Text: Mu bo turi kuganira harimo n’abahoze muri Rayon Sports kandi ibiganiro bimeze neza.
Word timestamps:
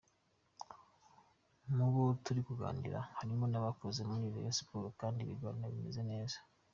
Mu 1.75 1.85
bo 1.93 2.03
turi 2.23 2.41
kuganira 2.47 2.99
harimo 3.17 3.45
n’abahoze 3.47 4.01
muri 4.09 4.25
Rayon 4.33 4.55
Sports 4.59 4.97
kandi 5.01 5.19
ibiganiro 5.21 5.67
bimeze 5.73 6.03
neza. 6.11 6.37